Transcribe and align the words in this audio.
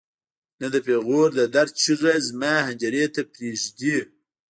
نه 0.59 0.67
د 0.73 0.75
پېغور 0.85 1.27
د 1.35 1.41
درد 1.55 1.73
چیغه 1.81 2.13
زما 2.27 2.53
حنجرې 2.67 3.05
ته 3.15 3.21
پرېږدي. 3.33 3.97